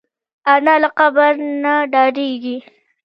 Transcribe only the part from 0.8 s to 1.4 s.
له قبر